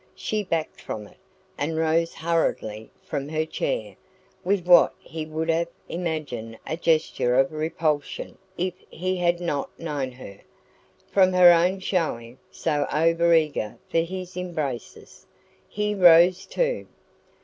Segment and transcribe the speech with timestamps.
[0.15, 1.17] She backed from it,
[1.59, 3.97] and rose hurriedly from her chair,
[4.43, 10.13] with what he would have imagined a gesture of repulsion if he had not known
[10.13, 10.39] her,
[11.11, 15.27] from her own showing, so over eager for his embraces.
[15.69, 16.87] He rose too.